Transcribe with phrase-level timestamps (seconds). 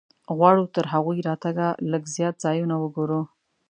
[0.37, 3.21] غواړو تر هغوی راتګه لږ زیات ځایونه وګورو.